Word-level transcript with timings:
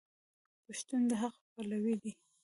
پښتون 0.65 1.01
د 1.09 1.11
حق 1.21 1.35
پلوی 1.53 1.95
دی. 2.01 2.11